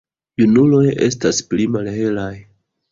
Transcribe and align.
Junuloj 0.41 0.81
estas 1.09 1.43
pli 1.53 1.71
malhelaj. 1.77 2.31